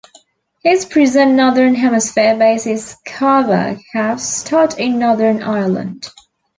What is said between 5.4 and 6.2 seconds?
Ireland.